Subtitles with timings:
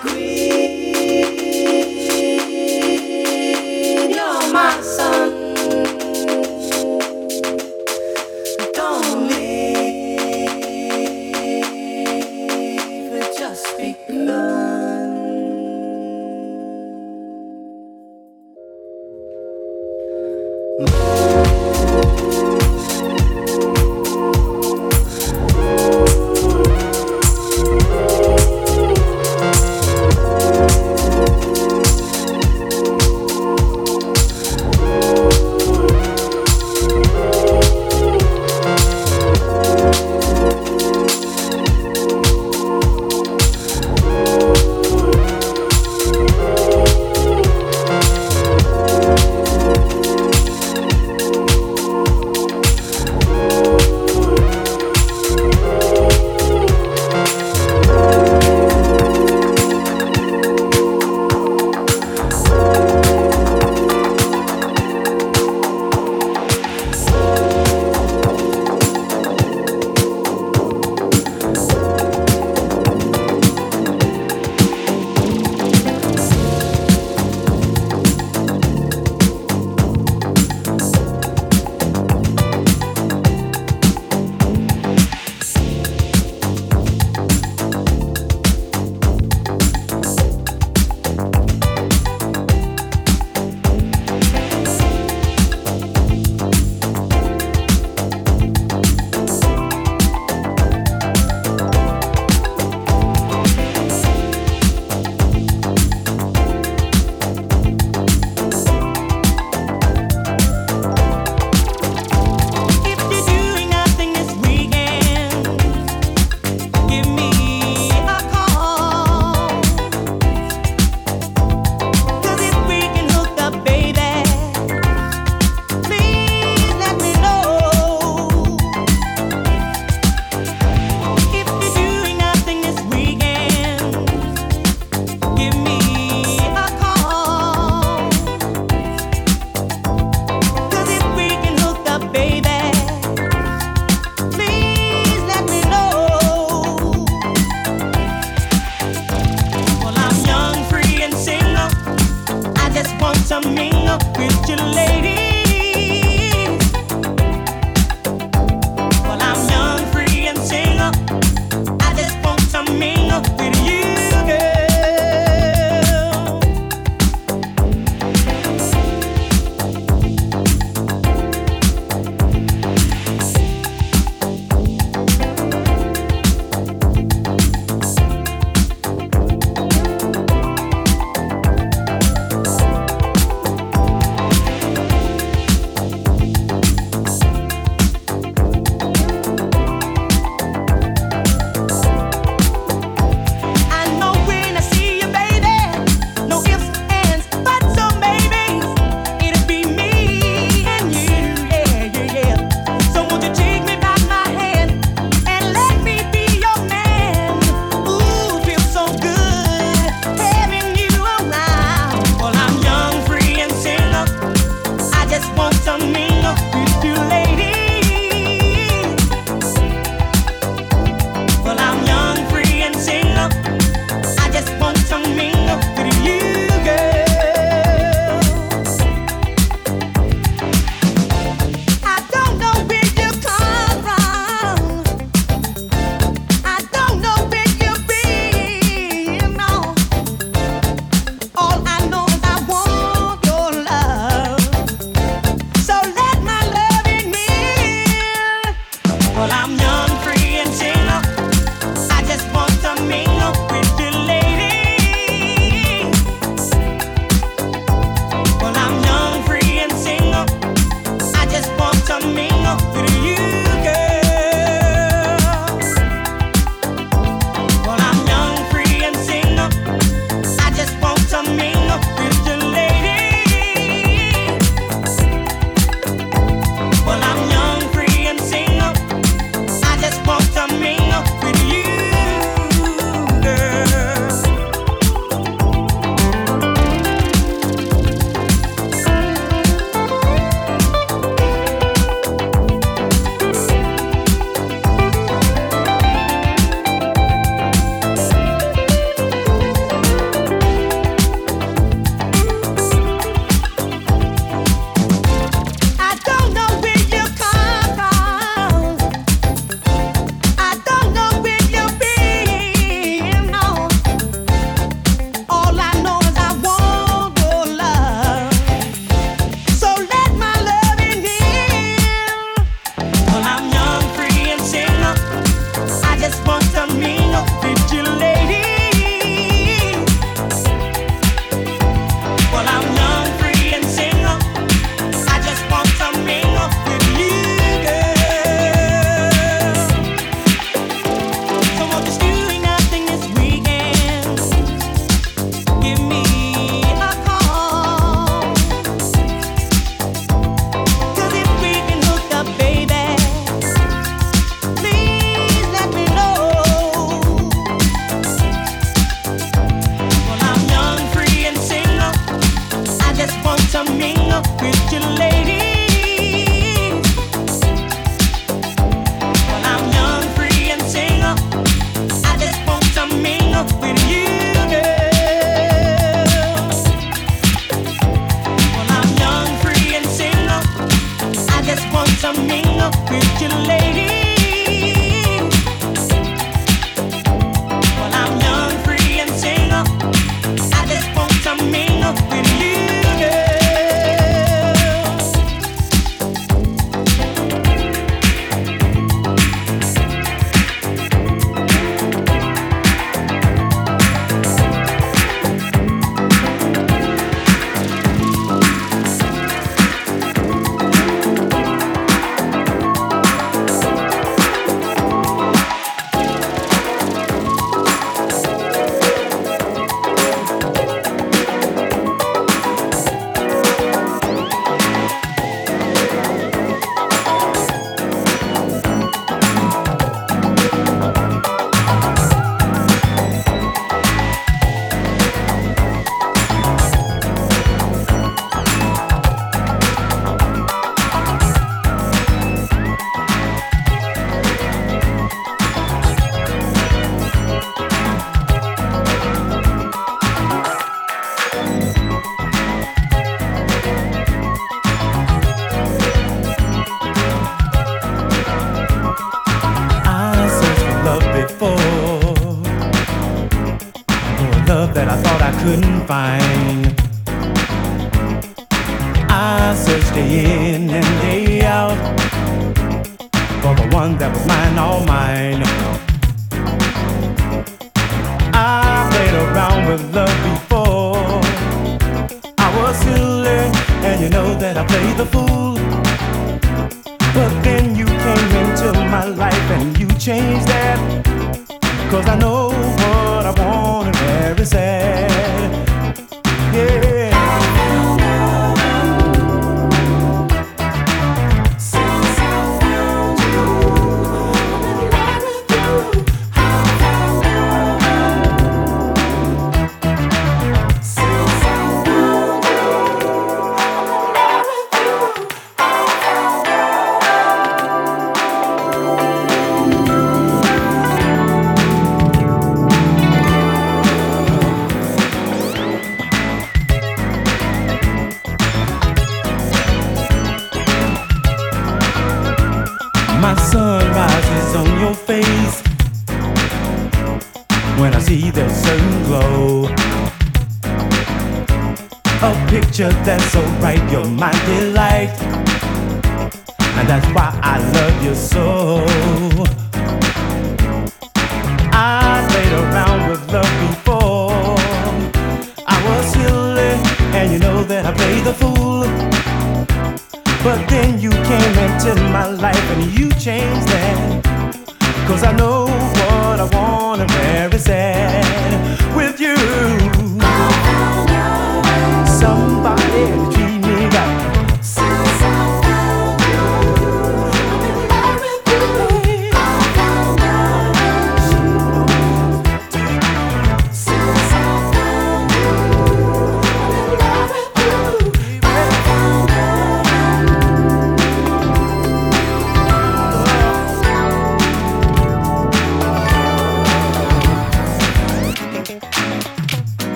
[0.00, 0.47] queen,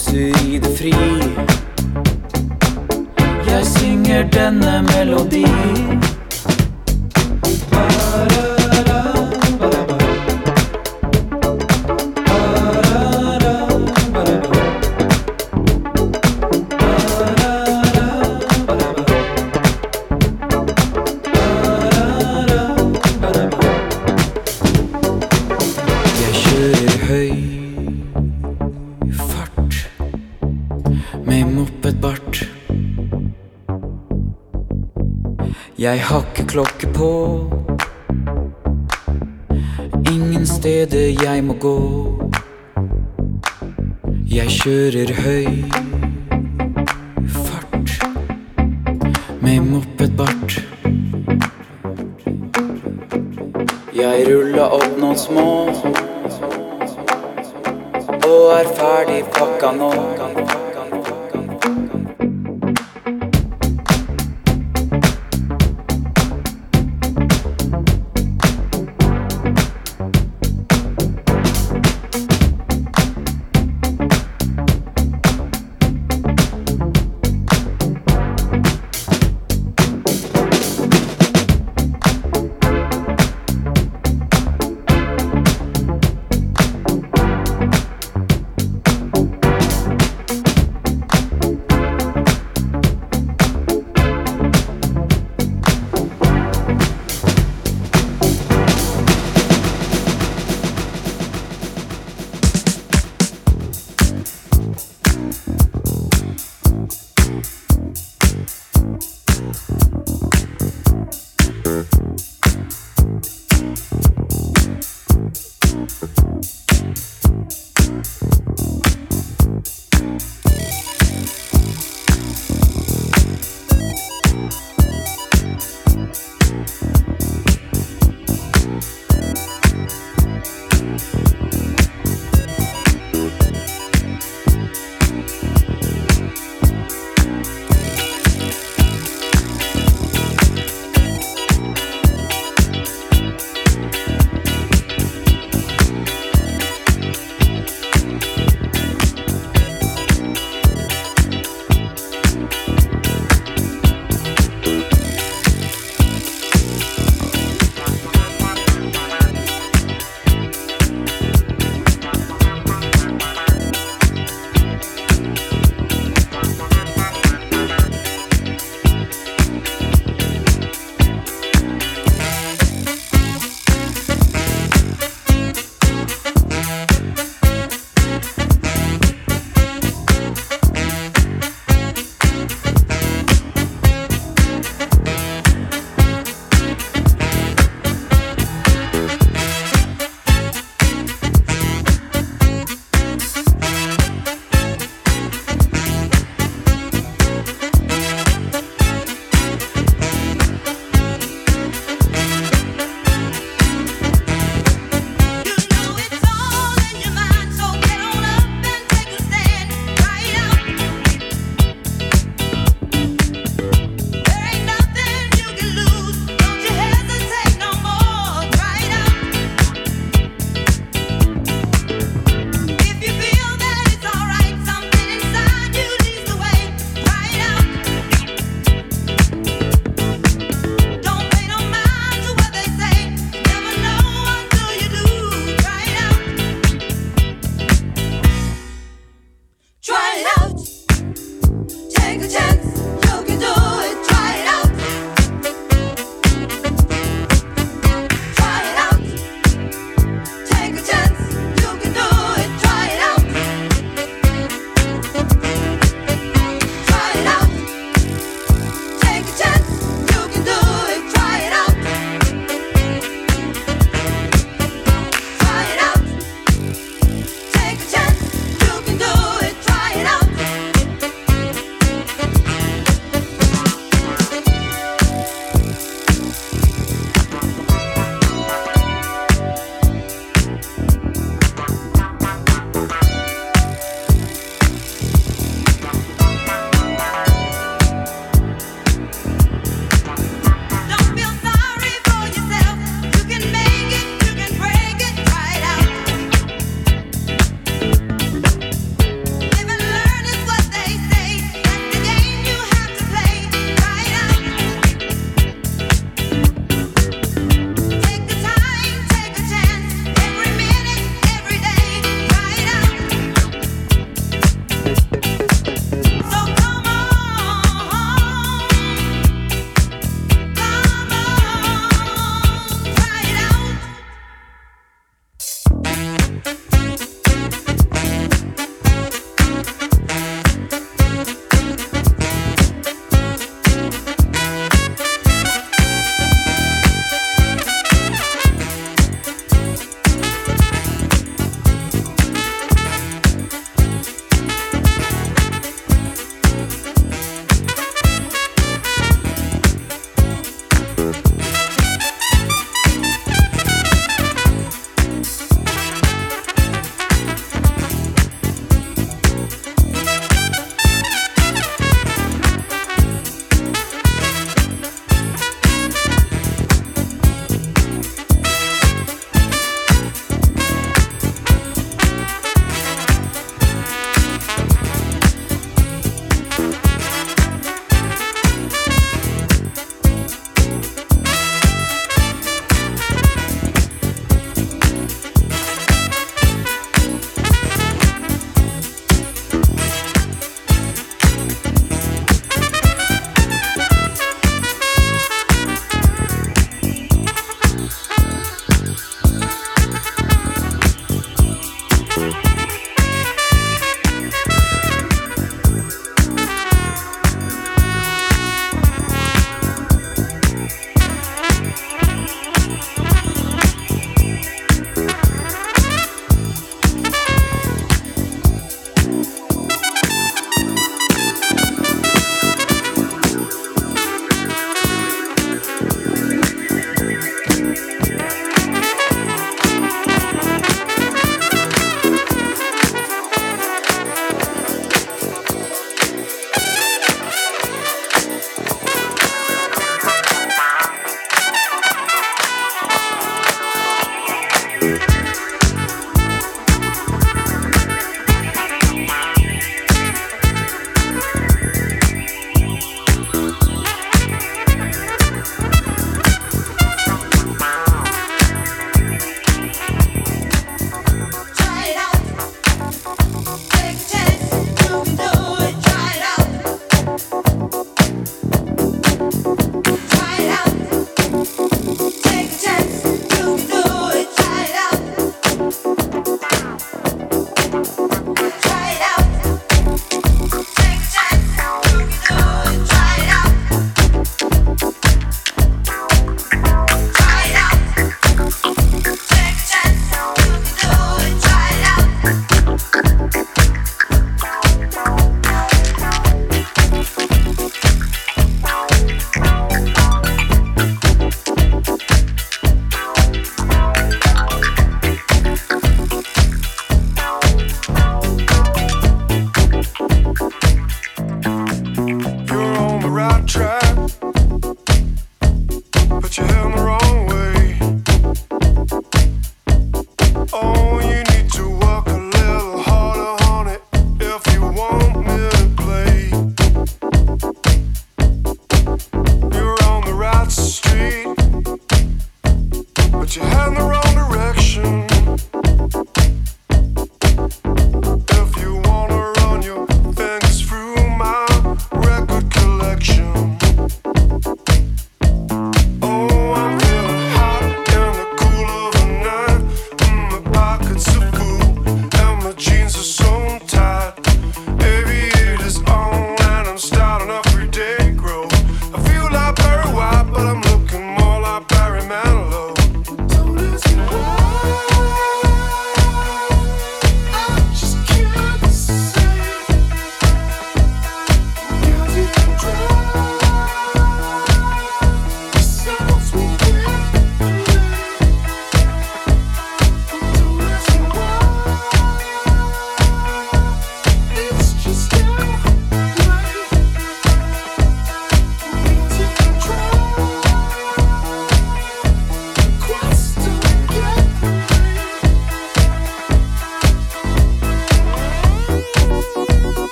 [0.00, 0.92] suser i det fri.
[3.50, 5.46] Jeg synger denne melodi.
[7.72, 8.59] Jeg
[35.80, 37.10] Jeg har klokke på.
[40.12, 41.78] Ingen steder jeg må gå.
[44.28, 45.48] Jeg kjører høy
[47.32, 47.96] fart
[49.40, 50.60] med mopedbart.
[53.96, 55.48] Jeg rulla opp noen små
[58.28, 60.09] og er ferdig pakka nå.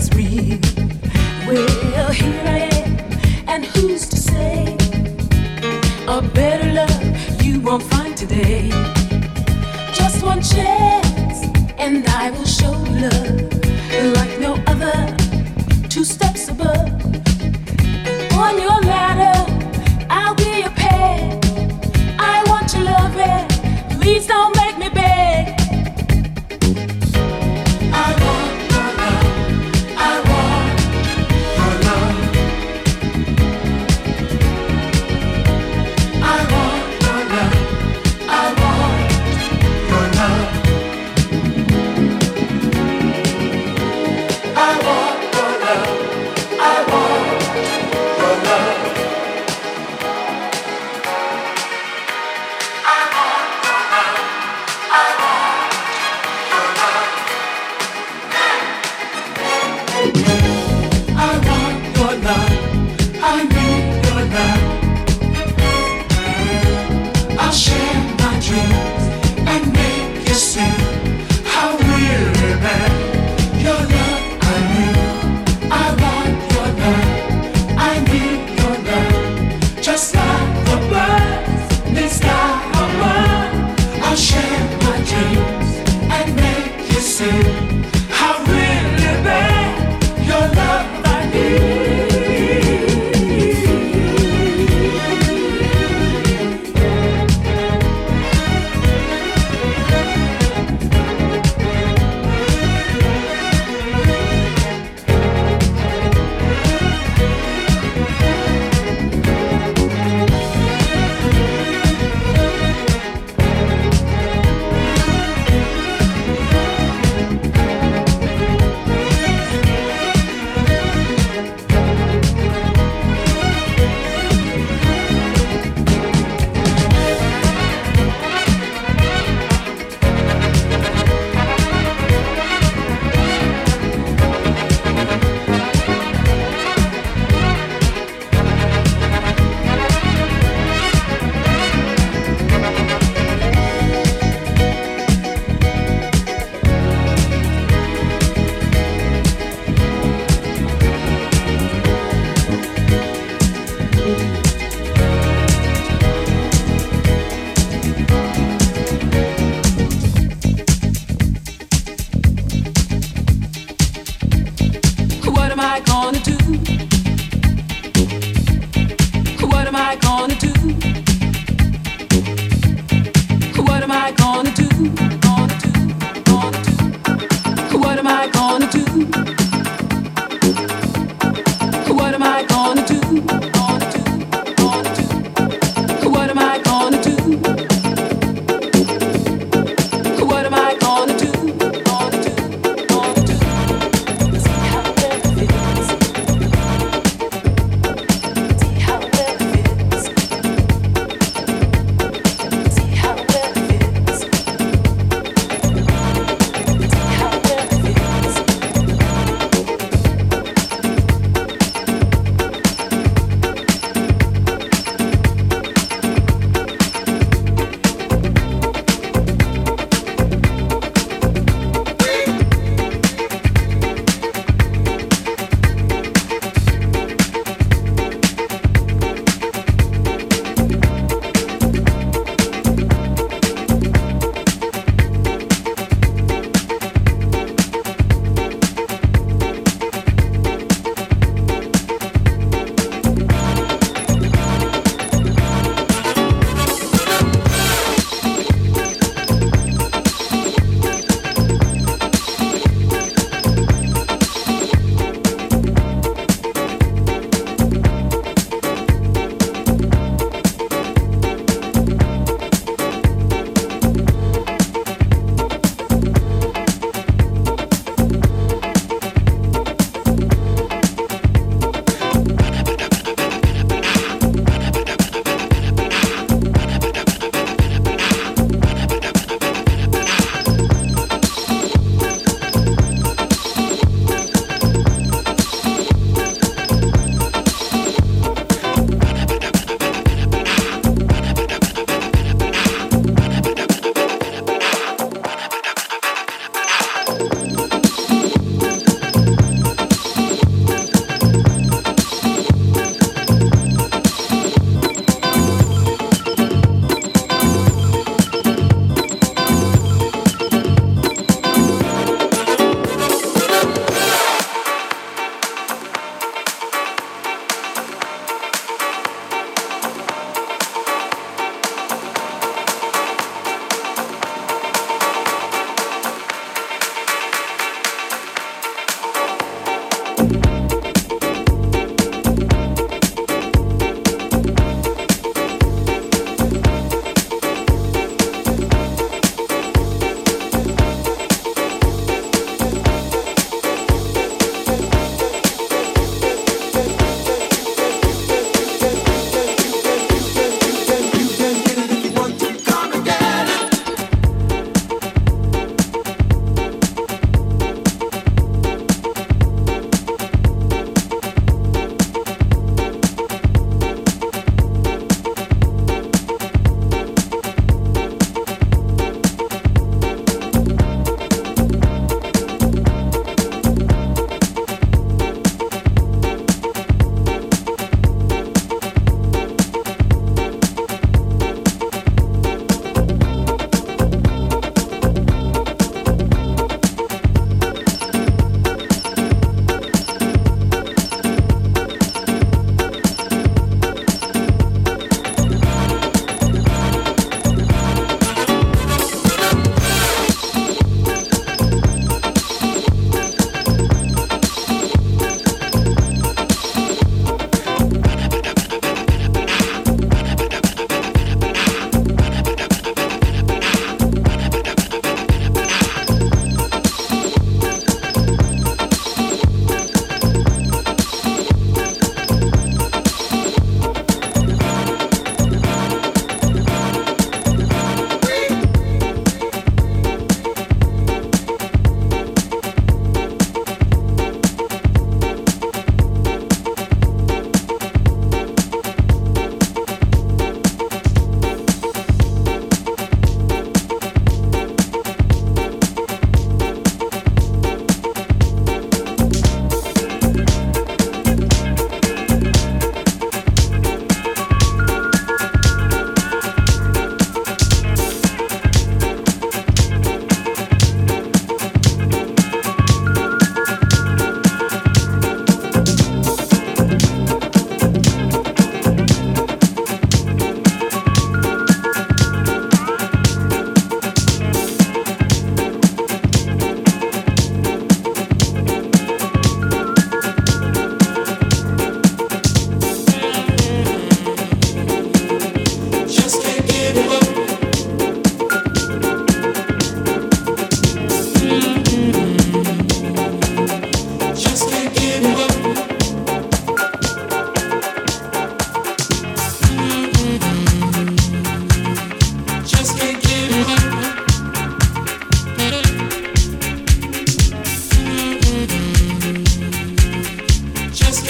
[0.00, 0.59] That's real?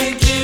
[0.00, 0.39] think you